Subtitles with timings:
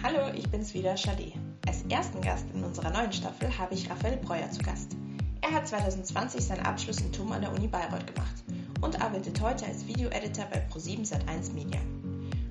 [0.00, 1.32] Hallo, ich bin's wieder, Shade.
[1.66, 4.96] Als ersten Gast in unserer neuen Staffel habe ich Raphael Breuer zu Gast.
[5.40, 8.44] Er hat 2020 seinen Abschluss in TUM an der Uni Bayreuth gemacht
[8.80, 11.80] und arbeitet heute als Video-Editor bei Pro7 Sat1 Media.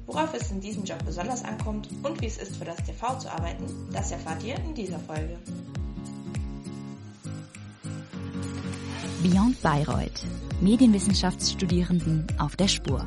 [0.07, 3.31] Worauf es in diesem Job besonders ankommt und wie es ist, für das TV zu
[3.31, 5.37] arbeiten, das erfahrt ihr in dieser Folge.
[9.23, 10.25] Beyond Bayreuth.
[10.59, 13.05] Medienwissenschaftsstudierenden auf der Spur.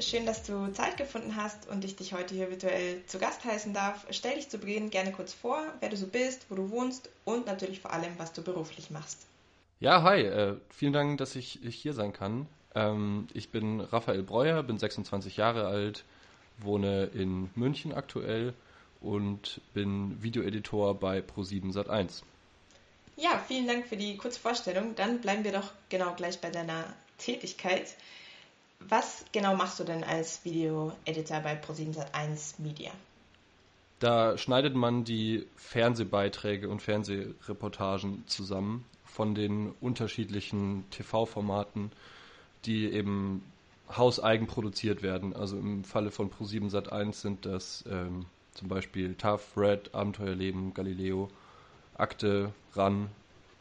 [0.00, 3.74] Schön, dass du Zeit gefunden hast und ich dich heute hier virtuell zu Gast heißen
[3.74, 4.06] darf.
[4.10, 7.46] Stell dich zu Beginn gerne kurz vor, wer du so bist, wo du wohnst und
[7.46, 9.26] natürlich vor allem, was du beruflich machst.
[9.78, 12.46] Ja, hi, äh, vielen Dank, dass ich, ich hier sein kann.
[12.74, 16.04] Ähm, ich bin Raphael Breuer, bin 26 Jahre alt,
[16.58, 18.54] wohne in München aktuell
[19.00, 22.22] und bin Videoeditor bei Pro7 Sat1.
[23.16, 24.94] Ja, vielen Dank für die kurze Vorstellung.
[24.94, 26.84] Dann bleiben wir doch genau gleich bei deiner
[27.18, 27.96] Tätigkeit.
[28.88, 32.90] Was genau machst du denn als Videoeditor bei Pro7 Sat1 Media?
[33.98, 41.92] Da schneidet man die Fernsehbeiträge und Fernsehreportagen zusammen von den unterschiedlichen TV-Formaten,
[42.64, 43.44] die eben
[43.94, 45.36] hauseigen produziert werden.
[45.36, 51.28] Also im Falle von Pro7 Sat1 sind das ähm, zum Beispiel Tough, Red, Abenteuerleben, Galileo,
[51.94, 53.10] Akte, Run,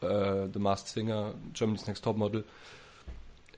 [0.02, 2.46] äh, The Masked Singer, Germany's Next Topmodel.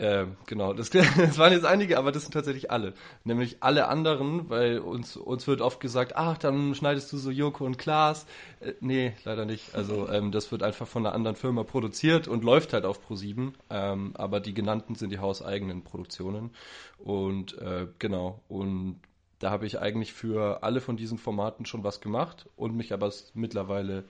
[0.01, 2.95] Äh, genau, das, das, waren jetzt einige, aber das sind tatsächlich alle.
[3.23, 7.65] Nämlich alle anderen, weil uns, uns wird oft gesagt, ach, dann schneidest du so Joko
[7.65, 8.25] und Klaas.
[8.61, 9.75] Äh, nee, leider nicht.
[9.75, 13.53] Also ähm, das wird einfach von einer anderen Firma produziert und läuft halt auf Pro7.
[13.69, 16.49] Ähm, aber die genannten sind die hauseigenen Produktionen.
[16.97, 18.99] Und äh, genau, und
[19.37, 23.13] da habe ich eigentlich für alle von diesen Formaten schon was gemacht und mich aber
[23.35, 24.03] mittlerweile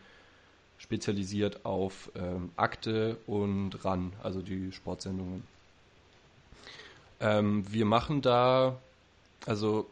[0.78, 5.44] spezialisiert auf ähm, Akte und RAN, also die Sportsendungen.
[7.22, 8.78] Ähm, wir machen da,
[9.46, 9.88] also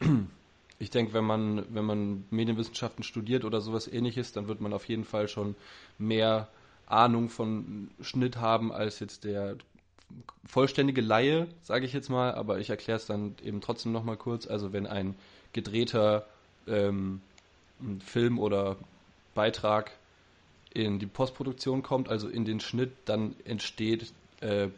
[0.78, 4.88] ich denke, wenn man, wenn man Medienwissenschaften studiert oder sowas ähnliches, dann wird man auf
[4.88, 5.56] jeden Fall schon
[5.98, 6.48] mehr
[6.86, 9.56] Ahnung von Schnitt haben als jetzt der
[10.46, 14.46] vollständige Laie, sage ich jetzt mal, aber ich erkläre es dann eben trotzdem nochmal kurz.
[14.46, 15.16] Also wenn ein
[15.52, 16.26] gedrehter
[16.66, 17.20] ähm,
[18.04, 18.76] Film oder
[19.34, 19.92] Beitrag
[20.72, 24.68] in die Postproduktion kommt, also in den Schnitt, dann entsteht äh,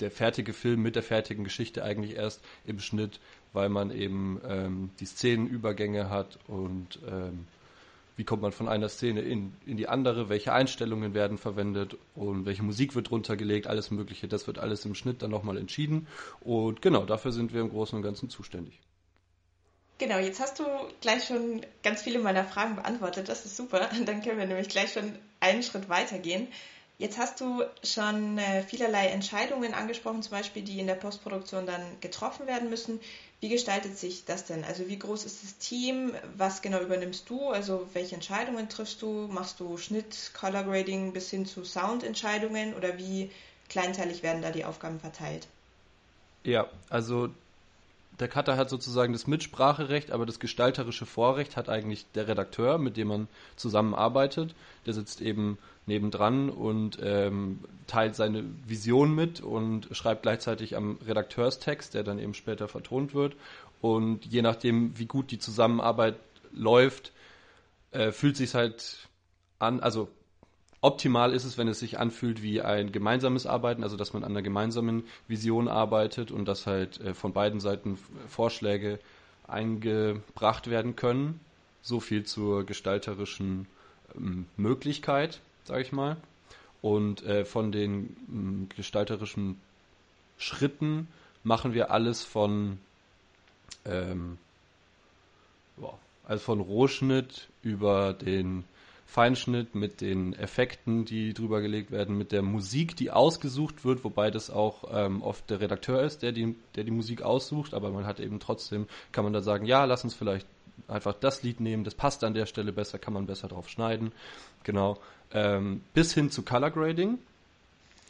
[0.00, 3.20] der fertige Film mit der fertigen Geschichte eigentlich erst im Schnitt,
[3.52, 7.46] weil man eben ähm, die Szenenübergänge hat und ähm,
[8.16, 12.46] wie kommt man von einer Szene in, in die andere, welche Einstellungen werden verwendet und
[12.46, 14.28] welche Musik wird runtergelegt, alles Mögliche.
[14.28, 16.06] Das wird alles im Schnitt dann nochmal entschieden.
[16.40, 18.78] Und genau, dafür sind wir im Großen und Ganzen zuständig.
[19.98, 20.64] Genau, jetzt hast du
[21.00, 23.28] gleich schon ganz viele meiner Fragen beantwortet.
[23.28, 23.88] Das ist super.
[24.06, 26.48] Dann können wir nämlich gleich schon einen Schritt weitergehen.
[26.96, 31.82] Jetzt hast du schon äh, vielerlei Entscheidungen angesprochen, zum Beispiel, die in der Postproduktion dann
[32.00, 33.00] getroffen werden müssen.
[33.40, 34.62] Wie gestaltet sich das denn?
[34.64, 36.14] Also wie groß ist das Team?
[36.36, 37.50] Was genau übernimmst du?
[37.50, 39.28] Also welche Entscheidungen triffst du?
[39.28, 43.30] Machst du Schnitt, Color Grading bis hin zu Soundentscheidungen oder wie
[43.68, 45.48] kleinteilig werden da die Aufgaben verteilt?
[46.44, 47.30] Ja, also
[48.20, 52.96] der Cutter hat sozusagen das Mitspracherecht, aber das gestalterische Vorrecht hat eigentlich der Redakteur, mit
[52.96, 54.54] dem man zusammenarbeitet.
[54.86, 61.94] Der sitzt eben nebendran und ähm, teilt seine Vision mit und schreibt gleichzeitig am Redakteurstext,
[61.94, 63.34] der dann eben später vertont wird.
[63.80, 66.16] Und je nachdem, wie gut die Zusammenarbeit
[66.52, 67.12] läuft,
[67.90, 69.08] äh, fühlt sich halt
[69.58, 70.08] an, also
[70.84, 74.32] Optimal ist es, wenn es sich anfühlt wie ein gemeinsames Arbeiten, also dass man an
[74.32, 78.98] einer gemeinsamen Vision arbeitet und dass halt äh, von beiden Seiten Vorschläge
[79.48, 81.40] eingebracht werden können.
[81.80, 83.66] So viel zur gestalterischen
[84.14, 86.18] ähm, Möglichkeit, sage ich mal.
[86.82, 89.58] Und äh, von den gestalterischen
[90.36, 91.08] Schritten
[91.44, 92.76] machen wir alles von
[93.86, 94.36] ähm,
[96.26, 98.64] also von Rohschnitt über den
[99.06, 104.30] Feinschnitt, mit den Effekten, die drüber gelegt werden, mit der Musik, die ausgesucht wird, wobei
[104.30, 108.06] das auch ähm, oft der Redakteur ist, der die, der die Musik aussucht, aber man
[108.06, 110.46] hat eben trotzdem, kann man da sagen, ja, lass uns vielleicht
[110.88, 114.12] einfach das Lied nehmen, das passt an der Stelle besser, kann man besser drauf schneiden.
[114.64, 114.98] Genau.
[115.32, 117.18] Ähm, bis hin zu Color Grading.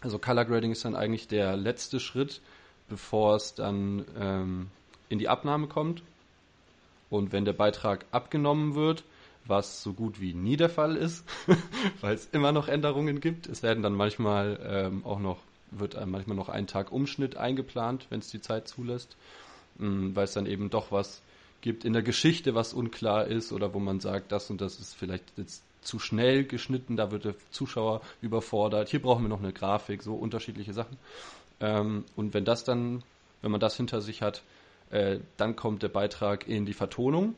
[0.00, 2.40] Also Color Grading ist dann eigentlich der letzte Schritt,
[2.88, 4.70] bevor es dann ähm,
[5.08, 6.02] in die Abnahme kommt.
[7.10, 9.04] Und wenn der Beitrag abgenommen wird,
[9.46, 11.24] was so gut wie nie der Fall ist,
[12.00, 13.46] weil es immer noch Änderungen gibt.
[13.46, 15.38] Es werden dann manchmal ähm, auch noch,
[15.70, 19.16] wird manchmal noch ein Tag Umschnitt eingeplant, wenn es die Zeit zulässt,
[19.80, 21.22] ähm, weil es dann eben doch was
[21.60, 24.94] gibt in der Geschichte, was unklar ist oder wo man sagt, das und das ist
[24.94, 29.52] vielleicht jetzt zu schnell geschnitten, da wird der Zuschauer überfordert, hier brauchen wir noch eine
[29.52, 30.96] Grafik, so unterschiedliche Sachen.
[31.60, 33.02] Ähm, und wenn das dann
[33.42, 34.42] Wenn man das hinter sich hat,
[34.90, 37.34] äh, dann kommt der Beitrag in die Vertonung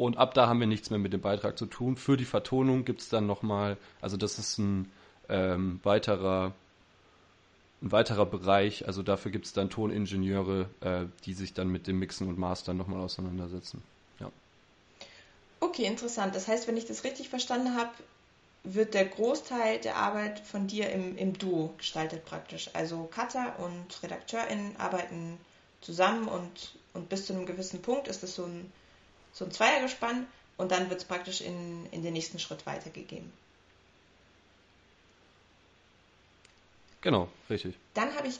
[0.00, 1.94] und ab da haben wir nichts mehr mit dem Beitrag zu tun.
[1.94, 4.90] Für die Vertonung gibt es dann nochmal, also das ist ein
[5.28, 6.54] ähm, weiterer,
[7.82, 11.98] ein weiterer Bereich, also dafür gibt es dann Toningenieure, äh, die sich dann mit dem
[11.98, 13.82] Mixen und Mastern nochmal auseinandersetzen.
[14.20, 14.30] Ja.
[15.60, 16.34] Okay, interessant.
[16.34, 17.90] Das heißt, wenn ich das richtig verstanden habe,
[18.64, 22.70] wird der Großteil der Arbeit von dir im, im Duo gestaltet praktisch.
[22.72, 25.36] Also Cutter und RedakteurInnen arbeiten
[25.82, 28.72] zusammen und, und bis zu einem gewissen Punkt ist es so ein
[29.32, 33.32] so ein Zweiergespann und dann wird es praktisch in, in den nächsten Schritt weitergegeben.
[37.00, 37.76] Genau, richtig.
[37.94, 38.38] Dann habe ich.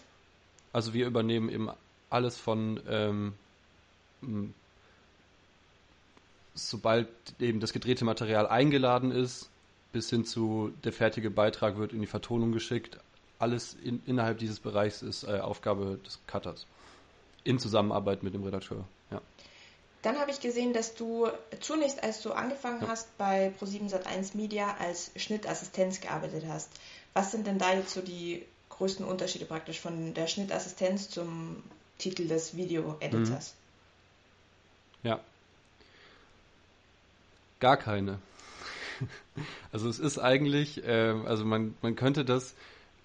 [0.73, 1.71] Also wir übernehmen eben
[2.11, 3.35] alles von ähm,
[6.55, 7.09] sobald
[7.39, 9.49] eben das gedrehte Material eingeladen ist,
[9.93, 12.99] bis hin zu der fertige Beitrag wird in die Vertonung geschickt.
[13.39, 16.67] Alles in, innerhalb dieses Bereichs ist äh, Aufgabe des Cutters.
[17.43, 18.85] In Zusammenarbeit mit dem Redakteur.
[19.11, 19.21] Ja.
[20.03, 21.29] Dann habe ich gesehen, dass du
[21.61, 22.89] zunächst, als du angefangen ja.
[22.89, 26.71] hast, bei Pro7 Sat1 Media als Schnittassistenz gearbeitet hast.
[27.13, 31.63] Was sind denn da jetzt so die größten Unterschiede praktisch von der Schnittassistenz zum
[31.99, 33.55] Titel des Video-Editors?
[35.03, 35.09] Mhm.
[35.09, 35.21] Ja.
[37.61, 38.19] Gar keine.
[39.73, 42.55] Also es ist eigentlich, äh, also man, man könnte das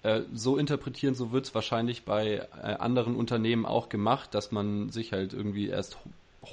[0.02, 4.90] äh, so interpretieren, so wird es wahrscheinlich bei äh, anderen Unternehmen auch gemacht, dass man
[4.90, 5.96] sich halt irgendwie erst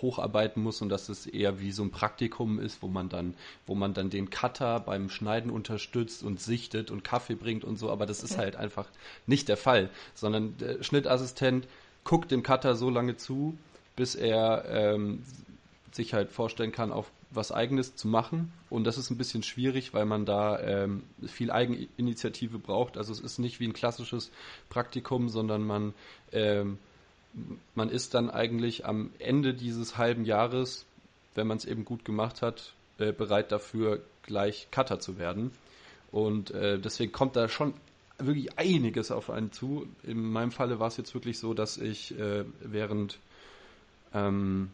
[0.01, 3.35] hocharbeiten muss und dass es eher wie so ein Praktikum ist, wo man dann,
[3.65, 7.89] wo man dann den Cutter beim Schneiden unterstützt und sichtet und Kaffee bringt und so,
[7.89, 8.87] aber das ist halt einfach
[9.27, 11.67] nicht der Fall, sondern der Schnittassistent
[12.03, 13.57] guckt dem Cutter so lange zu,
[13.95, 15.23] bis er ähm,
[15.91, 18.51] sich halt vorstellen kann, auf was Eigenes zu machen.
[18.69, 22.97] Und das ist ein bisschen schwierig, weil man da ähm, viel Eigeninitiative braucht.
[22.97, 24.31] Also es ist nicht wie ein klassisches
[24.69, 25.93] Praktikum, sondern man
[26.31, 26.77] ähm,
[27.75, 30.85] man ist dann eigentlich am Ende dieses halben Jahres,
[31.35, 35.51] wenn man es eben gut gemacht hat, äh, bereit dafür, gleich Cutter zu werden.
[36.11, 37.73] Und äh, deswegen kommt da schon
[38.19, 39.87] wirklich einiges auf einen zu.
[40.03, 43.19] In meinem Falle war es jetzt wirklich so, dass ich äh, während
[44.13, 44.69] ähm,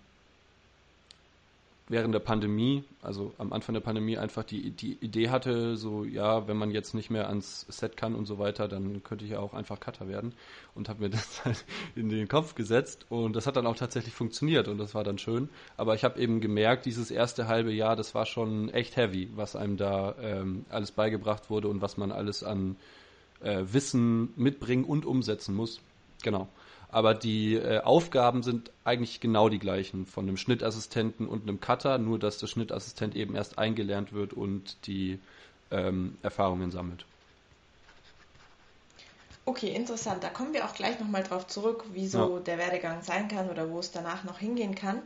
[1.90, 6.48] während der Pandemie, also am Anfang der Pandemie, einfach die, die Idee hatte, so, ja,
[6.48, 9.40] wenn man jetzt nicht mehr ans Set kann und so weiter, dann könnte ich ja
[9.40, 10.34] auch einfach Cutter werden
[10.76, 11.66] und habe mir das halt
[11.96, 15.18] in den Kopf gesetzt und das hat dann auch tatsächlich funktioniert und das war dann
[15.18, 15.50] schön.
[15.78, 19.56] Aber ich habe eben gemerkt, dieses erste halbe Jahr, das war schon echt heavy, was
[19.56, 22.76] einem da ähm, alles beigebracht wurde und was man alles an
[23.42, 25.82] äh, Wissen mitbringen und umsetzen muss.
[26.22, 26.48] Genau.
[26.92, 31.98] Aber die äh, Aufgaben sind eigentlich genau die gleichen von einem Schnittassistenten und einem Cutter,
[32.00, 35.20] nur dass der Schnittassistent eben erst eingelernt wird und die
[35.72, 37.06] ähm, Erfahrungen sammelt.
[39.46, 40.24] Okay, interessant.
[40.24, 42.44] Da kommen wir auch gleich nochmal drauf zurück, wieso ja.
[42.44, 45.02] der Werdegang sein kann oder wo es danach noch hingehen kann.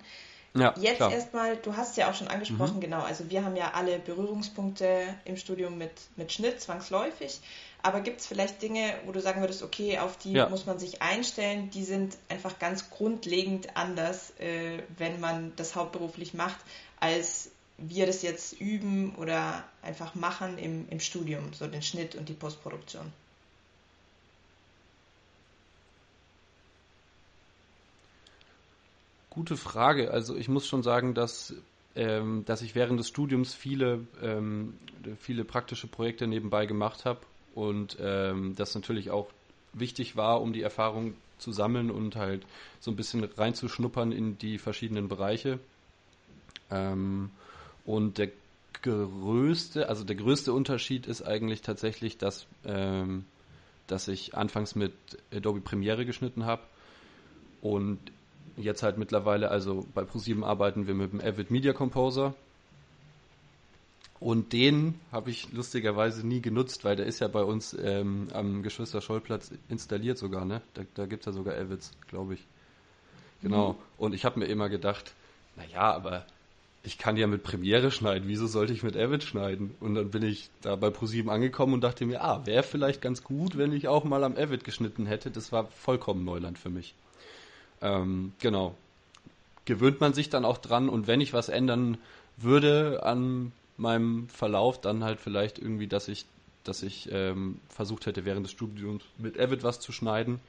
[0.56, 2.82] Ja, Jetzt erstmal, du hast ja auch schon angesprochen, mhm.
[2.82, 7.42] genau, also wir haben ja alle Berührungspunkte im Studium mit, mit Schnitt, zwangsläufig.
[7.82, 10.48] Aber gibt es vielleicht Dinge, wo du sagen würdest, okay, auf die ja.
[10.48, 16.34] muss man sich einstellen, die sind einfach ganz grundlegend anders, äh, wenn man das hauptberuflich
[16.34, 16.60] macht,
[17.00, 22.30] als wir das jetzt üben oder einfach machen im, im Studium, so den Schnitt und
[22.30, 23.12] die Postproduktion?
[29.34, 30.12] Gute Frage.
[30.12, 31.56] Also ich muss schon sagen, dass,
[31.96, 34.76] ähm, dass ich während des Studiums viele, ähm,
[35.20, 37.22] viele praktische Projekte nebenbei gemacht habe
[37.56, 39.32] und ähm, das natürlich auch
[39.74, 42.46] wichtig war, um die Erfahrung zu sammeln und halt
[42.80, 45.58] so ein bisschen reinzuschnuppern in die verschiedenen Bereiche.
[46.70, 47.32] Ähm,
[47.86, 48.30] und der
[48.84, 53.26] größte, also der größte Unterschied ist eigentlich tatsächlich, dass, ähm,
[53.88, 54.94] dass ich anfangs mit
[55.34, 56.62] Adobe Premiere geschnitten habe
[57.64, 58.00] und
[58.58, 62.34] jetzt halt mittlerweile, also bei ProSieben arbeiten wir mit dem Avid Media Composer
[64.24, 68.64] und den habe ich lustigerweise nie genutzt, weil der ist ja bei uns ähm, am
[68.64, 70.62] Geschwister-Scholl-Platz installiert sogar, ne?
[70.76, 72.46] Da, da gibt es ja sogar Avids, glaube ich.
[73.42, 73.74] Genau.
[73.74, 73.78] Mhm.
[73.98, 75.14] Und ich habe mir immer gedacht,
[75.58, 76.26] naja, aber
[76.84, 79.76] ich kann ja mit Premiere schneiden, wieso sollte ich mit Avid schneiden?
[79.82, 83.24] Und dann bin ich da bei ProSieben angekommen und dachte mir, ah, wäre vielleicht ganz
[83.24, 85.32] gut, wenn ich auch mal am Avid geschnitten hätte.
[85.32, 86.96] Das war vollkommen Neuland für mich.
[87.84, 88.76] Ähm, genau.
[89.66, 91.98] Gewöhnt man sich dann auch dran und wenn ich was ändern
[92.38, 96.26] würde an meinem Verlauf dann halt vielleicht irgendwie, dass ich,
[96.64, 100.40] dass ich ähm, versucht hätte, während des Studiums mit Avid was zu schneiden.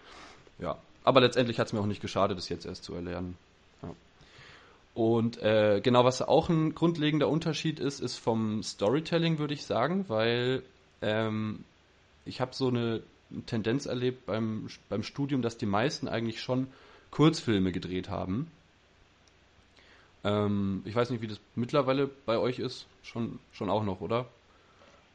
[0.58, 3.36] Ja, aber letztendlich hat es mir auch nicht geschadet, das jetzt erst zu erlernen.
[3.82, 3.90] Ja.
[4.94, 10.04] Und äh, genau, was auch ein grundlegender Unterschied ist, ist vom Storytelling, würde ich sagen,
[10.08, 10.62] weil
[11.02, 11.64] ähm,
[12.24, 13.02] ich habe so eine
[13.46, 16.68] Tendenz erlebt beim, beim Studium, dass die meisten eigentlich schon
[17.14, 18.50] Kurzfilme gedreht haben.
[20.24, 22.86] Ähm, ich weiß nicht, wie das mittlerweile bei euch ist.
[23.02, 24.26] Schon, schon auch noch, oder?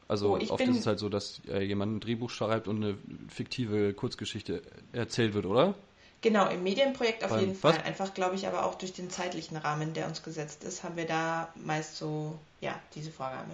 [0.08, 2.96] Also Oh, oft ist es halt so, dass äh, jemand ein Drehbuch schreibt und eine
[3.28, 5.74] fiktive Kurzgeschichte erzählt wird, oder?
[6.22, 7.76] Genau, im Medienprojekt auf Beim- jeden was?
[7.76, 7.84] Fall.
[7.84, 11.06] Einfach, glaube ich, aber auch durch den zeitlichen Rahmen, der uns gesetzt ist, haben wir
[11.06, 13.52] da meist so, ja, diese Vorgabe.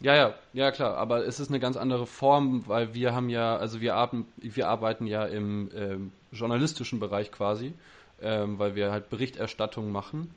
[0.00, 3.56] Ja, ja, ja klar, aber es ist eine ganz andere Form, weil wir haben ja,
[3.56, 7.72] also wir, arben, wir arbeiten ja im ähm, journalistischen Bereich quasi,
[8.20, 10.30] ähm, weil wir halt Berichterstattung machen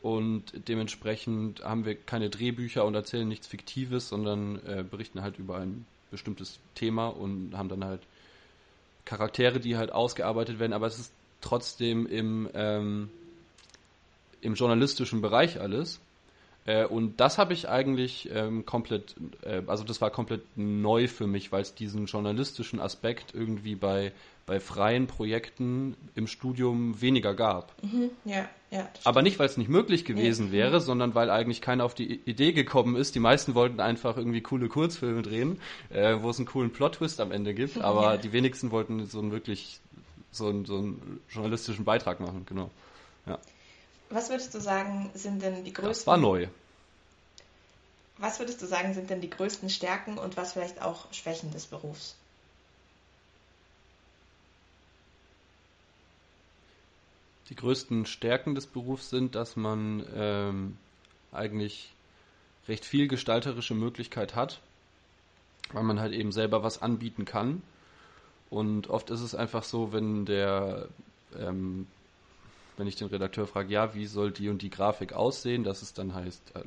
[0.00, 5.58] und dementsprechend haben wir keine Drehbücher und erzählen nichts Fiktives, sondern äh, berichten halt über
[5.58, 8.00] ein bestimmtes Thema und haben dann halt
[9.04, 13.10] Charaktere, die halt ausgearbeitet werden, aber es ist trotzdem im, ähm,
[14.40, 16.00] im journalistischen Bereich alles.
[16.64, 21.26] Äh, und das habe ich eigentlich ähm, komplett, äh, also das war komplett neu für
[21.26, 24.12] mich, weil es diesen journalistischen Aspekt irgendwie bei,
[24.46, 27.72] bei freien Projekten im Studium weniger gab.
[27.82, 28.88] Mhm, ja, ja.
[29.04, 30.52] Aber nicht, weil es nicht möglich gewesen Ja.
[30.52, 33.14] wäre, sondern weil eigentlich keiner auf die Idee gekommen ist.
[33.16, 37.32] Die meisten wollten einfach irgendwie coole Kurzfilme drehen, äh, wo es einen coolen Plot-Twist am
[37.32, 38.16] Ende gibt, aber Ja.
[38.18, 39.80] die wenigsten wollten so einen wirklich
[40.30, 42.70] so einen, so einen journalistischen Beitrag machen, genau.
[44.12, 46.48] Was würdest du sagen, sind denn die Das größten war neu.
[48.18, 51.64] Was würdest du sagen, sind denn die größten Stärken und was vielleicht auch Schwächen des
[51.64, 52.14] Berufs?
[57.48, 60.76] Die größten Stärken des Berufs sind, dass man ähm,
[61.32, 61.94] eigentlich
[62.68, 64.60] recht viel gestalterische Möglichkeit hat,
[65.72, 67.62] weil man halt eben selber was anbieten kann.
[68.50, 70.88] Und oft ist es einfach so, wenn der,
[71.38, 71.86] ähm,
[72.76, 75.92] wenn ich den Redakteur frage, ja, wie soll die und die Grafik aussehen, dass es
[75.92, 76.60] dann heißt, äh,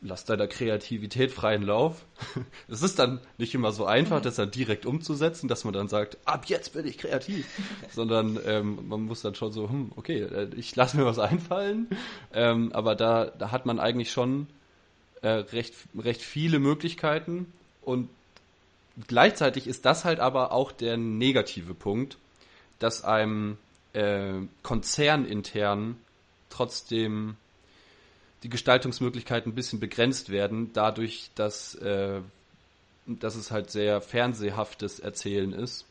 [0.00, 2.04] lass deiner Kreativität freien Lauf.
[2.68, 6.18] Es ist dann nicht immer so einfach, das dann direkt umzusetzen, dass man dann sagt,
[6.24, 7.46] ab jetzt bin ich kreativ,
[7.94, 11.88] sondern ähm, man muss dann schon so, hm, okay, äh, ich lasse mir was einfallen,
[12.32, 14.46] ähm, aber da, da hat man eigentlich schon
[15.22, 17.52] äh, recht, recht viele Möglichkeiten.
[17.82, 18.08] Und
[19.06, 22.18] gleichzeitig ist das halt aber auch der negative Punkt,
[22.78, 23.56] dass einem
[23.98, 25.96] äh, konzernintern
[26.50, 27.36] trotzdem
[28.44, 32.20] die Gestaltungsmöglichkeiten ein bisschen begrenzt werden, dadurch, dass, äh,
[33.06, 35.84] dass es halt sehr fernsehhaftes Erzählen ist.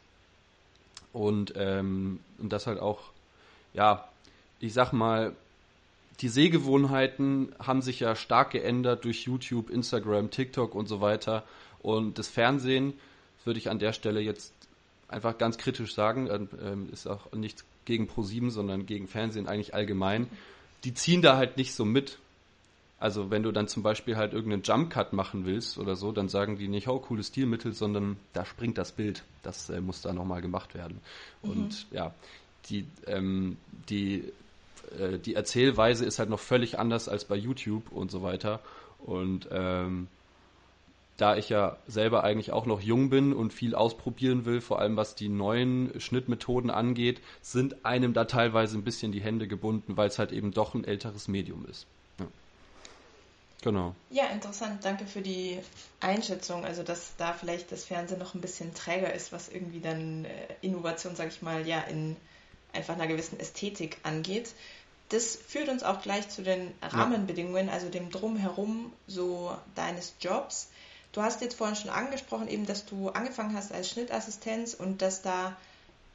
[1.11, 3.11] Und, ähm, und das halt auch,
[3.73, 4.07] ja,
[4.59, 5.35] ich sag mal,
[6.21, 11.43] die Sehgewohnheiten haben sich ja stark geändert durch YouTube, Instagram, TikTok und so weiter.
[11.79, 12.93] Und das Fernsehen,
[13.43, 14.53] würde ich an der Stelle jetzt
[15.09, 20.27] einfach ganz kritisch sagen, ähm, ist auch nichts gegen Pro7, sondern gegen Fernsehen eigentlich allgemein.
[20.83, 22.19] Die ziehen da halt nicht so mit.
[22.99, 26.29] Also wenn du dann zum Beispiel halt irgendeinen Jump Cut machen willst oder so, dann
[26.29, 29.23] sagen die nicht, oh, cooles Stilmittel, sondern da springt das Bild.
[29.41, 30.99] Das äh, muss da nochmal gemacht werden.
[31.41, 32.13] Und ja,
[32.69, 33.57] die, ähm,
[33.89, 34.23] die,
[34.99, 38.59] äh, die Erzählweise ist halt noch völlig anders als bei YouTube und so weiter.
[38.99, 40.07] Und ähm,
[41.17, 44.95] da ich ja selber eigentlich auch noch jung bin und viel ausprobieren will, vor allem
[44.95, 50.07] was die neuen Schnittmethoden angeht, sind einem da teilweise ein bisschen die Hände gebunden, weil
[50.07, 51.87] es halt eben doch ein älteres Medium ist.
[52.19, 52.27] Ja.
[53.63, 53.95] Genau.
[54.11, 54.85] Ja, interessant.
[54.85, 55.57] Danke für die
[55.99, 56.63] Einschätzung.
[56.63, 60.29] Also, dass da vielleicht das Fernsehen noch ein bisschen träger ist, was irgendwie dann äh,
[60.61, 62.15] Innovation, sag ich mal, ja, in
[62.73, 64.53] einfach einer gewissen Ästhetik angeht.
[65.09, 70.69] Das führt uns auch gleich zu den Rahmenbedingungen, also dem Drumherum so deines Jobs.
[71.17, 75.23] Du hast jetzt vorhin schon angesprochen, eben, dass du angefangen hast als Schnittassistenz und dass
[75.23, 75.57] da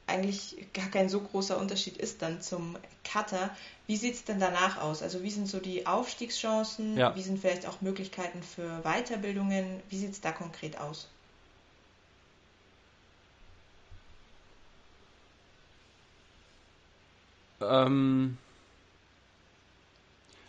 [0.07, 3.53] eigentlich gar kein so großer Unterschied ist dann zum Cutter.
[3.85, 5.01] Wie sieht es denn danach aus?
[5.01, 6.95] Also wie sind so die Aufstiegschancen?
[6.95, 7.13] Ja.
[7.17, 9.81] Wie sind vielleicht auch Möglichkeiten für Weiterbildungen?
[9.89, 11.09] Wie sieht es da konkret aus?
[17.59, 18.37] Ähm,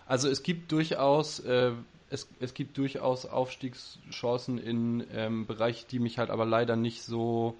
[0.06, 1.72] also es gibt durchaus, äh,
[2.10, 7.56] es, es gibt durchaus Aufstiegschancen in ähm, Bereiche, die mich halt aber leider nicht so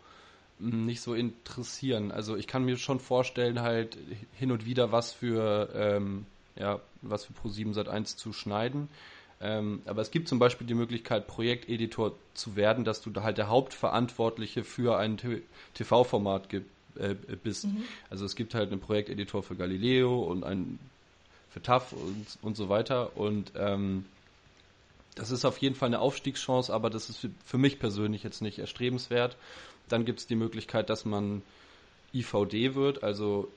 [0.59, 2.13] mh, nicht so interessieren.
[2.13, 3.97] Also ich kann mir schon vorstellen, halt
[4.35, 8.89] hin und wieder was für ähm, ja, was für Pro7 Sat 1 zu schneiden.
[9.41, 13.39] Ähm, aber es gibt zum Beispiel die Möglichkeit, Projekteditor zu werden, dass du da halt
[13.39, 15.19] der Hauptverantwortliche für ein
[15.75, 17.67] TV-Format äh, bist.
[18.09, 20.79] Also es gibt halt einen Projekteditor für Galileo und einen
[21.51, 23.17] für TAF und, und so weiter.
[23.17, 24.07] Und ähm,
[25.15, 28.59] das ist auf jeden Fall eine Aufstiegschance, aber das ist für, mich persönlich jetzt nicht
[28.59, 29.37] erstrebenswert.
[29.89, 31.43] Dann gibt es die Möglichkeit, dass man
[32.13, 33.49] IVD wird, also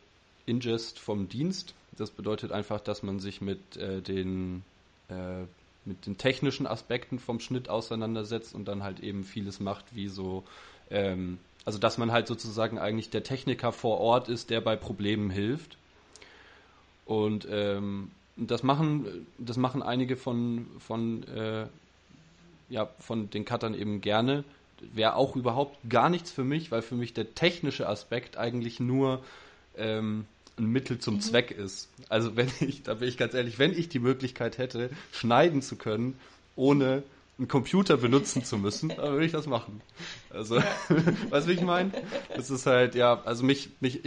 [0.46, 1.74] Ingest vom Dienst.
[1.98, 4.64] Das bedeutet einfach, dass man sich mit äh, den
[5.10, 5.46] äh,
[5.86, 10.44] mit den technischen Aspekten vom Schnitt auseinandersetzt und dann halt eben vieles macht, wie so
[10.92, 15.30] ähm, Also dass man halt sozusagen eigentlich der Techniker vor Ort ist, der bei Problemen
[15.30, 15.78] hilft.
[17.06, 21.68] Und ähm, das machen, das machen einige von, von, äh,
[22.70, 24.44] ja, von den Cuttern eben gerne.
[24.94, 29.24] Wäre auch überhaupt gar nichts für mich, weil für mich der technische Aspekt eigentlich nur
[29.76, 30.26] ähm,
[30.58, 31.22] ein Mittel zum mhm.
[31.22, 31.90] Zweck ist.
[32.10, 35.76] Also wenn ich, da bin ich ganz ehrlich, wenn ich die Möglichkeit hätte, schneiden zu
[35.76, 36.20] können,
[36.56, 37.04] ohne
[37.38, 39.82] einen Computer benutzen zu müssen, dann würde ich das machen.
[40.32, 40.56] Also,
[41.30, 41.92] weißt du, wie ich meine?
[42.30, 44.02] Es ist halt, ja, also mich, mich,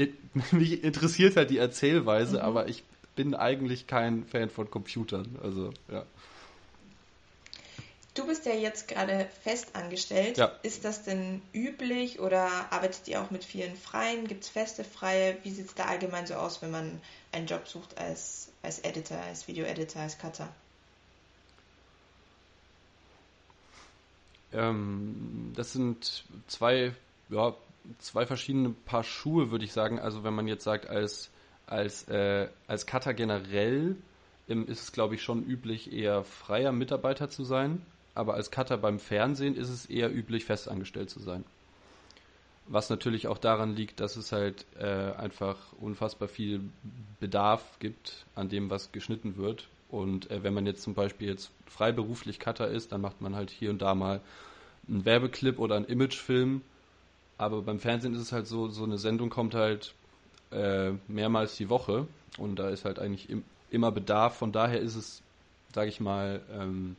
[0.50, 2.42] mich interessiert halt die Erzählweise, mhm.
[2.42, 2.82] aber ich
[3.16, 5.38] bin eigentlich kein Fan von Computern.
[5.42, 6.04] Also, ja.
[8.14, 10.36] Du bist ja jetzt gerade fest angestellt.
[10.36, 10.52] Ja.
[10.62, 14.26] Ist das denn üblich oder arbeitet ihr auch mit vielen Freien?
[14.26, 15.36] Gibt es feste Freie?
[15.44, 17.00] Wie sieht es da allgemein so aus, wenn man
[17.32, 20.48] einen Job sucht als, als Editor, als Video-Editor, als Cutter?
[24.52, 26.92] Ähm, das sind zwei,
[27.28, 27.54] ja,
[27.98, 30.00] zwei verschiedene Paar Schuhe, würde ich sagen.
[30.00, 31.30] Also wenn man jetzt sagt, als,
[31.70, 33.96] als, äh, als Cutter generell
[34.48, 37.82] ähm, ist es, glaube ich, schon üblich, eher freier Mitarbeiter zu sein
[38.14, 41.44] aber als Cutter beim Fernsehen ist es eher üblich, festangestellt zu sein.
[42.66, 46.60] Was natürlich auch daran liegt, dass es halt äh, einfach unfassbar viel
[47.18, 49.68] Bedarf gibt an dem, was geschnitten wird.
[49.88, 53.50] Und äh, wenn man jetzt zum Beispiel jetzt freiberuflich Cutter ist, dann macht man halt
[53.50, 54.20] hier und da mal
[54.86, 56.62] einen Werbeclip oder einen Imagefilm.
[57.38, 59.94] Aber beim Fernsehen ist es halt so, so eine Sendung kommt halt
[60.50, 62.06] äh, mehrmals die Woche
[62.38, 64.36] und da ist halt eigentlich im, immer Bedarf.
[64.36, 65.22] Von daher ist es,
[65.74, 66.96] sage ich mal, ähm,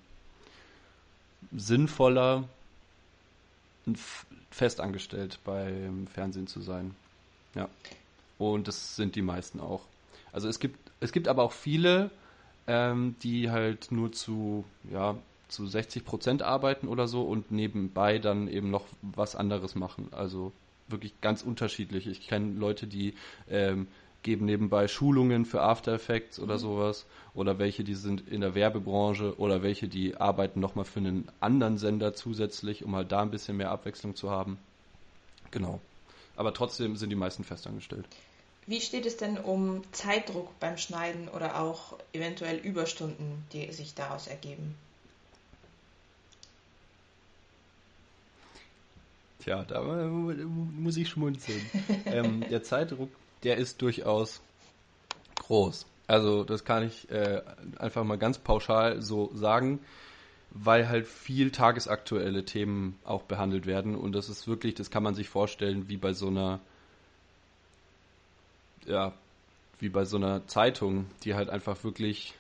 [1.52, 2.48] sinnvoller,
[4.50, 6.96] festangestellt beim Fernsehen zu sein.
[7.56, 7.68] Ja.
[8.38, 9.82] Und das sind die meisten auch.
[10.32, 12.10] Also es gibt, es gibt aber auch viele,
[12.68, 15.16] ähm, die halt nur zu, ja,
[15.48, 20.08] zu 60 Prozent arbeiten oder so und nebenbei dann eben noch was anderes machen.
[20.12, 20.54] Also
[20.88, 22.08] wirklich ganz unterschiedlich.
[22.08, 23.14] Ich kenne Leute, die
[23.50, 23.88] ähm,
[24.24, 26.60] geben nebenbei Schulungen für After Effects oder mhm.
[26.60, 31.28] sowas oder welche, die sind in der Werbebranche oder welche, die arbeiten nochmal für einen
[31.40, 34.58] anderen Sender zusätzlich, um halt da ein bisschen mehr Abwechslung zu haben.
[35.52, 35.80] Genau.
[36.36, 38.06] Aber trotzdem sind die meisten festangestellt.
[38.68, 44.28] Wie steht es denn um Zeitdruck beim Schneiden oder auch eventuell Überstunden, die sich daraus
[44.28, 44.76] ergeben?
[49.42, 51.62] Tja, da muss ich schmunzeln.
[52.06, 53.10] ähm, der Zeitdruck
[53.44, 54.42] der ist durchaus
[55.40, 55.88] groß.
[56.08, 57.42] Also das kann ich äh,
[57.78, 59.80] einfach mal ganz pauschal so sagen,
[60.52, 65.16] weil halt viel tagesaktuelle Themen auch behandelt werden und das ist wirklich, das kann man
[65.16, 66.60] sich vorstellen wie bei so einer,
[68.86, 69.14] ja,
[69.80, 72.36] wie bei so einer Zeitung, die halt einfach wirklich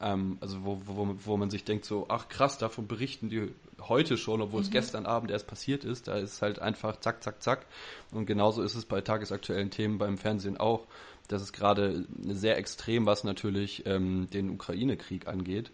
[0.00, 4.16] ähm, also wo, wo, wo man sich denkt so, ach krass, davon berichten die heute
[4.16, 4.66] schon, obwohl mhm.
[4.66, 6.08] es gestern Abend erst passiert ist.
[6.08, 7.66] Da ist halt einfach zack, zack, zack.
[8.12, 10.86] Und genauso ist es bei tagesaktuellen Themen beim Fernsehen auch.
[11.28, 15.70] Das ist gerade sehr extrem, was natürlich ähm, den Ukraine-Krieg angeht.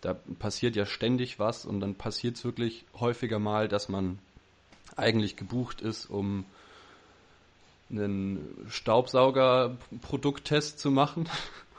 [0.00, 4.18] Da passiert ja ständig was und dann passiert es wirklich häufiger mal, dass man
[4.96, 6.44] eigentlich gebucht ist, um
[7.90, 11.28] einen Staubsauger-Produkttest zu machen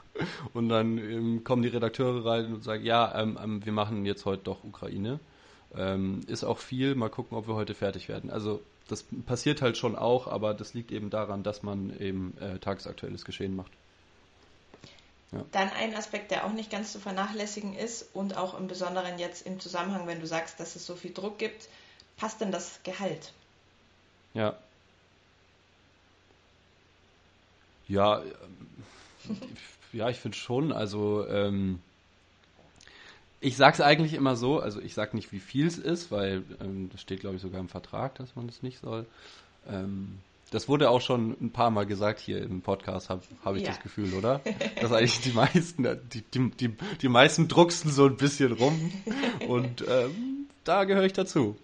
[0.52, 4.24] Und dann ähm, kommen die Redakteure rein und sagen, ja, ähm, ähm, wir machen jetzt
[4.24, 5.18] heute doch Ukraine.
[5.76, 8.30] Ähm, ist auch viel, mal gucken, ob wir heute fertig werden.
[8.30, 12.58] Also das passiert halt schon auch, aber das liegt eben daran, dass man eben äh,
[12.58, 13.72] tagesaktuelles Geschehen macht.
[15.32, 15.44] Ja.
[15.50, 19.46] Dann ein Aspekt, der auch nicht ganz zu vernachlässigen ist und auch im Besonderen jetzt
[19.46, 21.68] im Zusammenhang, wenn du sagst, dass es so viel Druck gibt,
[22.16, 23.32] passt denn das Gehalt?
[24.34, 24.56] Ja.
[27.88, 28.22] Ja,
[29.94, 30.72] ja, ich finde schon.
[30.72, 31.80] Also ähm,
[33.40, 34.58] ich sage es eigentlich immer so.
[34.58, 37.60] Also ich sage nicht, wie viel es ist, weil ähm, das steht, glaube ich, sogar
[37.60, 39.06] im Vertrag, dass man das nicht soll.
[39.68, 40.18] Ähm,
[40.50, 43.68] das wurde auch schon ein paar Mal gesagt hier im Podcast, habe hab ich ja.
[43.68, 44.40] das Gefühl, oder?
[44.80, 48.92] Dass eigentlich die meisten, die, die, die, die meisten drucksen so ein bisschen rum.
[49.48, 51.56] Und ähm, da gehöre ich dazu.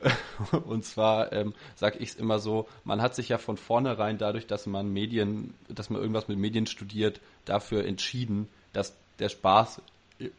[0.64, 4.46] Und zwar ähm, sage ich es immer so, man hat sich ja von vornherein dadurch,
[4.46, 9.82] dass man Medien, dass man irgendwas mit Medien studiert, dafür entschieden, dass der Spaß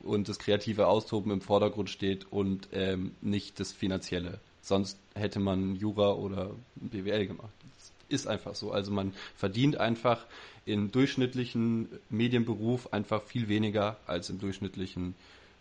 [0.03, 4.39] und das kreative Austoben im Vordergrund steht und ähm, nicht das Finanzielle.
[4.61, 7.53] Sonst hätte man Jura oder BWL gemacht.
[7.77, 8.71] Das ist einfach so.
[8.71, 10.25] Also man verdient einfach
[10.65, 15.15] im durchschnittlichen Medienberuf einfach viel weniger als im durchschnittlichen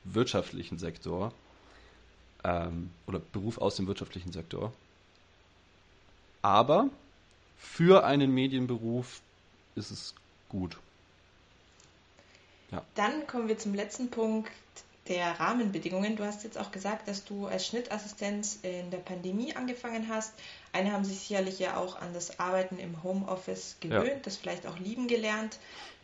[0.04, 1.32] wirtschaftlichen Sektor
[2.44, 4.72] ähm, oder Beruf aus dem wirtschaftlichen Sektor.
[6.42, 6.88] Aber
[7.58, 9.20] für einen Medienberuf
[9.74, 10.14] ist es
[10.48, 10.76] gut.
[12.70, 12.82] Ja.
[12.94, 14.50] Dann kommen wir zum letzten Punkt,
[15.08, 16.16] der Rahmenbedingungen.
[16.16, 20.32] Du hast jetzt auch gesagt, dass du als Schnittassistenz in der Pandemie angefangen hast.
[20.72, 24.20] Eine haben sich sicherlich ja auch an das Arbeiten im Homeoffice gewöhnt, ja.
[24.22, 25.58] das vielleicht auch lieben gelernt.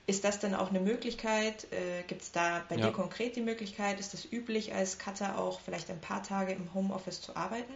[0.08, 1.66] Ist das dann auch eine Möglichkeit?
[1.72, 2.86] Äh, Gibt es da bei ja.
[2.86, 3.98] dir konkret die Möglichkeit?
[3.98, 7.72] Ist es üblich, als Cutter auch vielleicht ein paar Tage im Homeoffice zu arbeiten?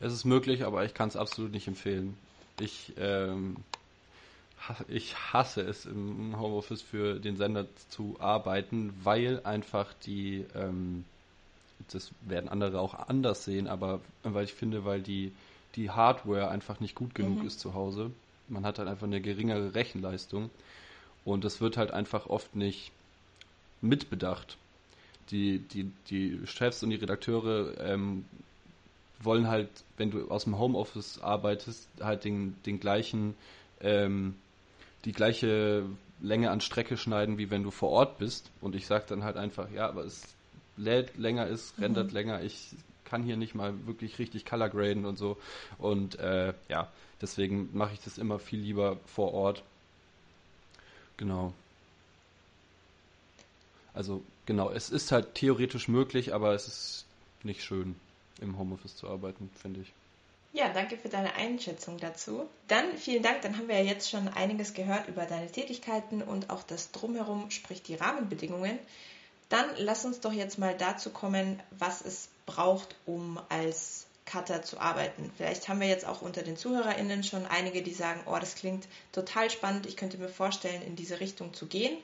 [0.00, 2.16] Es ist möglich, aber ich kann es absolut nicht empfehlen.
[2.60, 3.56] Ich, ähm,
[4.88, 11.04] ich hasse es im Homeoffice für den Sender zu arbeiten, weil einfach die, ähm,
[11.92, 15.32] das werden andere auch anders sehen, aber weil ich finde, weil die,
[15.76, 17.46] die Hardware einfach nicht gut genug mhm.
[17.46, 18.10] ist zu Hause.
[18.48, 20.50] Man hat halt einfach eine geringere Rechenleistung
[21.24, 22.92] und das wird halt einfach oft nicht
[23.80, 24.56] mitbedacht.
[25.30, 28.24] Die, die, die Chefs und die Redakteure ähm,
[29.20, 33.34] wollen halt, wenn du aus dem Homeoffice arbeitest, halt den, den gleichen,
[33.80, 34.36] ähm,
[35.04, 35.84] die gleiche
[36.20, 38.50] Länge an Strecke schneiden, wie wenn du vor Ort bist.
[38.60, 40.22] Und ich sage dann halt einfach, ja, aber es
[40.76, 41.58] lädt länger, mhm.
[41.78, 42.74] rendert länger, ich
[43.06, 45.38] kann hier nicht mal wirklich richtig color graden und so.
[45.78, 46.92] Und äh, ja,
[47.22, 49.62] deswegen mache ich das immer viel lieber vor Ort.
[51.16, 51.54] Genau.
[53.94, 57.04] Also genau, es ist halt theoretisch möglich, aber es ist
[57.42, 57.96] nicht schön
[58.42, 59.92] im Homeoffice zu arbeiten, finde ich.
[60.52, 62.48] Ja, danke für deine Einschätzung dazu.
[62.68, 66.50] Dann vielen Dank, dann haben wir ja jetzt schon einiges gehört über deine Tätigkeiten und
[66.50, 68.78] auch das Drumherum, sprich die Rahmenbedingungen.
[69.48, 74.80] Dann lass uns doch jetzt mal dazu kommen, was es braucht, um als Cutter zu
[74.80, 75.30] arbeiten.
[75.36, 78.86] Vielleicht haben wir jetzt auch unter den ZuhörerInnen schon einige, die sagen, oh, das klingt
[79.12, 81.96] total spannend, ich könnte mir vorstellen, in diese Richtung zu gehen.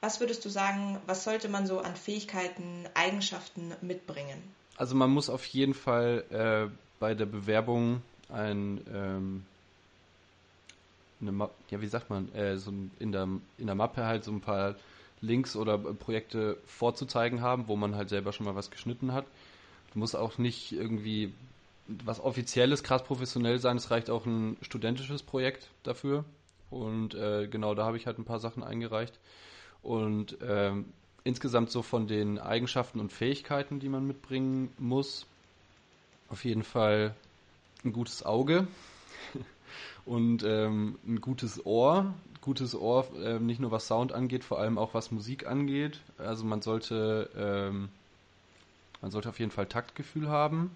[0.00, 4.42] Was würdest du sagen, was sollte man so an Fähigkeiten, Eigenschaften mitbringen?
[4.76, 9.46] Also man muss auf jeden Fall äh, bei der Bewerbung ein ähm,
[11.20, 13.28] eine ja wie sagt man, äh, so in der
[13.58, 14.76] in der Mappe halt so ein paar
[15.22, 19.24] Links oder Projekte vorzuzeigen haben, wo man halt selber schon mal was geschnitten hat.
[19.96, 21.32] Du musst auch nicht irgendwie
[21.88, 23.78] was offizielles, krass professionell sein.
[23.78, 26.26] Es reicht auch ein studentisches Projekt dafür.
[26.68, 29.18] Und äh, genau da habe ich halt ein paar Sachen eingereicht.
[29.80, 30.84] Und ähm,
[31.24, 35.24] insgesamt so von den Eigenschaften und Fähigkeiten, die man mitbringen muss,
[36.28, 37.14] auf jeden Fall
[37.82, 38.66] ein gutes Auge
[40.04, 42.12] und ähm, ein gutes Ohr.
[42.42, 46.00] Gutes Ohr, äh, nicht nur was Sound angeht, vor allem auch was Musik angeht.
[46.18, 47.88] Also man sollte, ähm,
[49.02, 50.70] man sollte auf jeden Fall Taktgefühl haben.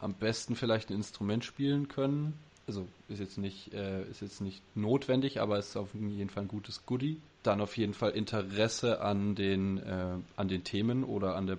[0.00, 2.38] Am besten vielleicht ein Instrument spielen können.
[2.66, 6.48] Also ist jetzt nicht, äh, ist jetzt nicht notwendig, aber ist auf jeden Fall ein
[6.48, 11.46] gutes Goodie dann auf jeden Fall Interesse an den, äh, an den Themen oder an
[11.46, 11.58] der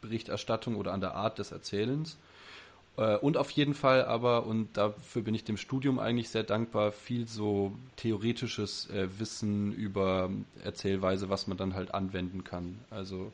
[0.00, 2.16] Berichterstattung oder an der Art des Erzählens.
[2.96, 6.92] Äh, und auf jeden Fall aber, und dafür bin ich dem Studium eigentlich sehr dankbar,
[6.92, 10.30] viel so theoretisches äh, Wissen über
[10.64, 12.78] Erzählweise, was man dann halt anwenden kann.
[12.90, 13.30] Also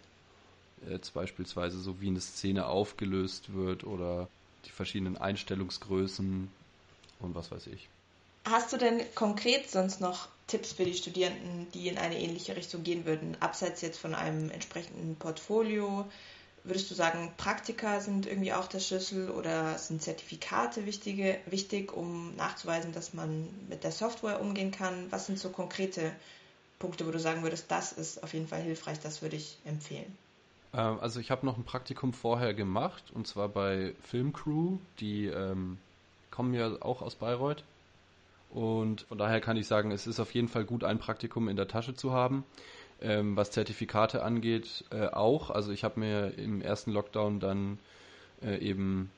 [0.88, 4.28] jetzt beispielsweise so wie eine Szene aufgelöst wird oder
[4.64, 6.50] die verschiedenen Einstellungsgrößen
[7.20, 7.88] und was weiß ich.
[8.44, 12.84] Hast du denn konkret sonst noch Tipps für die Studierenden, die in eine ähnliche Richtung
[12.84, 16.06] gehen würden, abseits jetzt von einem entsprechenden Portfolio?
[16.62, 22.34] Würdest du sagen, Praktika sind irgendwie auch der Schlüssel oder sind Zertifikate wichtige, wichtig, um
[22.36, 25.10] nachzuweisen, dass man mit der Software umgehen kann?
[25.10, 26.12] Was sind so konkrete
[26.78, 30.16] Punkte, wo du sagen würdest, das ist auf jeden Fall hilfreich, das würde ich empfehlen?
[30.76, 35.78] Ähm, also ich habe noch ein Praktikum vorher gemacht und zwar bei Filmcrew, die ähm,
[36.30, 37.64] kommen ja auch aus Bayreuth
[38.50, 41.56] und von daher kann ich sagen, es ist auf jeden Fall gut, ein Praktikum in
[41.56, 42.44] der Tasche zu haben.
[43.00, 45.50] Ähm, was Zertifikate angeht, äh, auch.
[45.50, 47.78] Also ich habe mir im ersten Lockdown dann
[48.42, 49.10] äh, eben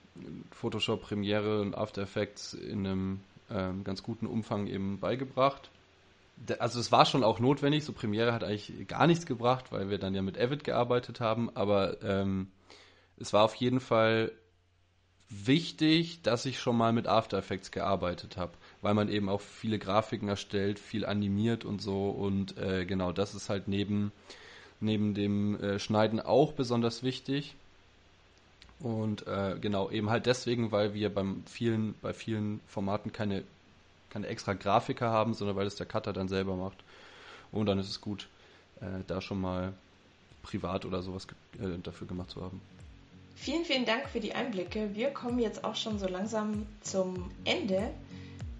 [0.51, 5.71] Photoshop, Premiere und After Effects in einem ähm, ganz guten Umfang eben beigebracht.
[6.59, 9.99] Also es war schon auch notwendig, so Premiere hat eigentlich gar nichts gebracht, weil wir
[9.99, 12.49] dann ja mit Avid gearbeitet haben, aber ähm,
[13.19, 14.33] es war auf jeden Fall
[15.29, 19.79] wichtig, dass ich schon mal mit After Effects gearbeitet habe weil man eben auch viele
[19.79, 22.11] Grafiken erstellt, viel animiert und so.
[22.11, 24.13] Und äh, genau, das ist halt neben,
[24.81, 27.55] neben dem äh, Schneiden auch besonders wichtig.
[28.81, 33.43] Und äh, genau, eben halt deswegen, weil wir beim vielen, bei vielen Formaten keine,
[34.11, 36.79] keine extra Grafiker haben, sondern weil es der Cutter dann selber macht.
[37.53, 38.29] Und dann ist es gut,
[38.81, 39.73] äh, da schon mal
[40.43, 41.27] privat oder sowas
[41.61, 42.61] äh, dafür gemacht zu haben.
[43.35, 44.91] Vielen, vielen Dank für die Einblicke.
[44.95, 47.91] Wir kommen jetzt auch schon so langsam zum Ende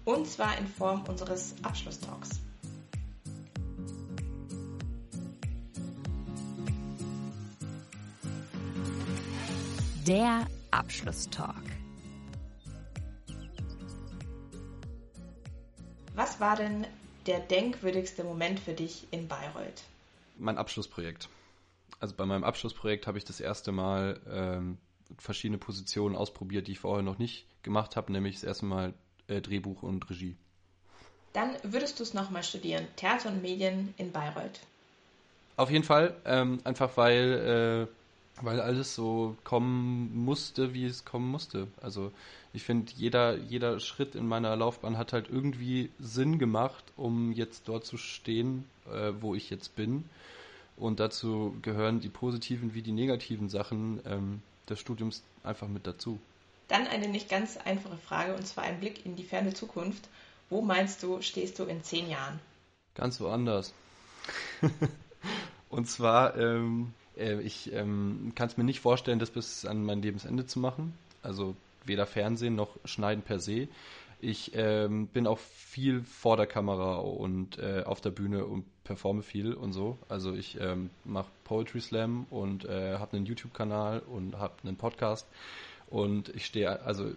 [0.05, 2.29] und zwar in Form unseres Abschlusstalks.
[10.07, 11.78] Der Abschlusstalk.
[16.19, 16.85] Was war denn
[17.27, 19.83] der denkwürdigste Moment für dich in Bayreuth?
[20.37, 21.29] Mein Abschlussprojekt.
[22.01, 24.77] Also bei meinem Abschlussprojekt habe ich das erste Mal ähm,
[25.17, 28.93] verschiedene Positionen ausprobiert, die ich vorher noch nicht gemacht habe, nämlich das erste Mal
[29.27, 30.35] äh, Drehbuch und Regie.
[31.31, 34.59] Dann würdest du es nochmal studieren, Theater und Medien in Bayreuth.
[35.55, 37.93] Auf jeden Fall, ähm, einfach weil, äh,
[38.41, 41.67] weil alles so kommen musste, wie es kommen musste.
[41.81, 42.11] Also
[42.53, 47.67] ich finde, jeder, jeder Schritt in meiner Laufbahn hat halt irgendwie Sinn gemacht, um jetzt
[47.67, 50.05] dort zu stehen, äh, wo ich jetzt bin.
[50.77, 56.19] Und dazu gehören die positiven wie die negativen Sachen ähm, des Studiums einfach mit dazu.
[56.69, 60.07] Dann eine nicht ganz einfache Frage, und zwar ein Blick in die ferne Zukunft.
[60.49, 62.39] Wo meinst du, stehst du in zehn Jahren?
[62.95, 63.73] Ganz woanders.
[65.69, 70.01] und zwar, ähm, äh, ich ähm, kann es mir nicht vorstellen, das bis an mein
[70.01, 70.93] Lebensende zu machen.
[71.21, 71.55] Also
[71.85, 73.67] weder Fernsehen noch Schneiden per se.
[74.21, 79.21] Ich ähm, bin auch viel vor der Kamera und äh, auf der Bühne und performe
[79.21, 79.97] viel und so.
[80.09, 85.25] Also ich ähm, mache Poetry Slam und äh, habe einen YouTube-Kanal und habe einen Podcast
[85.89, 87.11] und ich stehe, also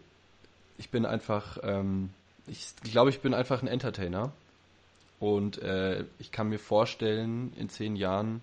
[0.79, 2.11] ich bin einfach, ähm,
[2.47, 4.33] ich glaube, ich bin einfach ein Entertainer
[5.19, 8.43] und äh, ich kann mir vorstellen, in zehn Jahren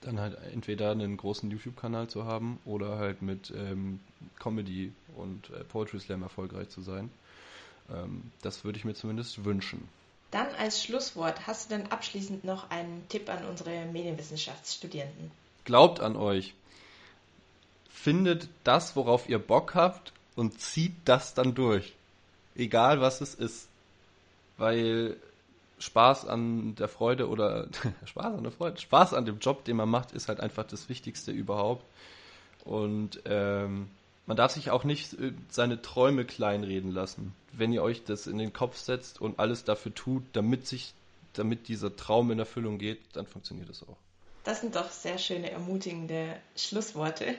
[0.00, 4.00] dann halt entweder einen großen YouTube-Kanal zu haben oder halt mit ähm,
[4.38, 7.10] Comedy und äh, Poetry Slam erfolgreich zu sein.
[7.92, 9.88] Ähm, das würde ich mir zumindest wünschen.
[10.30, 15.30] Dann als Schlusswort, hast du denn abschließend noch einen Tipp an unsere Medienwissenschaftsstudierenden?
[15.64, 16.54] Glaubt an euch.
[17.90, 21.92] Findet das, worauf ihr Bock habt und zieht das dann durch.
[22.54, 23.68] Egal was es ist.
[24.56, 25.16] Weil
[25.80, 27.68] Spaß an der Freude oder
[28.04, 30.88] Spaß an der Freude, Spaß an dem Job, den man macht, ist halt einfach das
[30.88, 31.84] Wichtigste überhaupt.
[32.64, 33.88] Und ähm,
[34.26, 37.34] man darf sich auch nicht äh, seine Träume kleinreden lassen.
[37.52, 40.94] Wenn ihr euch das in den Kopf setzt und alles dafür tut, damit sich,
[41.32, 43.96] damit dieser Traum in Erfüllung geht, dann funktioniert es auch.
[44.44, 47.34] Das sind doch sehr schöne, ermutigende Schlussworte.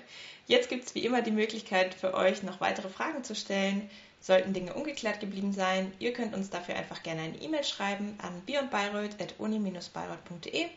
[0.48, 3.90] Jetzt gibt es wie immer die Möglichkeit für euch, noch weitere Fragen zu stellen.
[4.20, 8.40] Sollten Dinge ungeklärt geblieben sein, ihr könnt uns dafür einfach gerne eine E-Mail schreiben an
[8.46, 10.68] beyondbayreuth.uni-bayreuth.de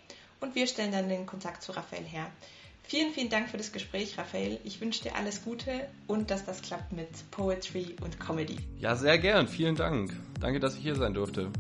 [0.41, 2.31] und wir stellen dann den Kontakt zu Raphael her.
[2.87, 4.61] Vielen, vielen Dank für das Gespräch, Raphael.
[4.65, 8.59] Ich wünsche dir alles Gute und dass das klappt mit Poetry und Comedy.
[8.79, 9.49] Ja, sehr gern.
[9.49, 10.15] Vielen Dank.
[10.41, 11.51] Danke, dass ich hier sein durfte.